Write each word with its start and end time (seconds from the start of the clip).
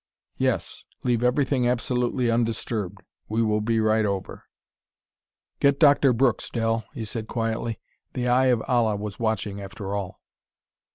Yes!... 0.37 0.83
Leave 1.03 1.21
everything 1.23 1.67
absolutely 1.67 2.31
undisturbed. 2.31 3.03
We 3.29 3.43
will 3.43 3.61
be 3.61 3.79
right 3.79 4.03
over." 4.03 4.45
"Get 5.59 5.79
Doctor 5.79 6.11
Brooks, 6.11 6.49
Del," 6.49 6.85
he 6.95 7.05
said 7.05 7.27
quietly; 7.27 7.79
"the 8.13 8.27
Eye 8.27 8.47
of 8.47 8.63
Allah 8.67 8.95
was 8.95 9.19
watching 9.19 9.61
after 9.61 9.93
all." 9.93 10.19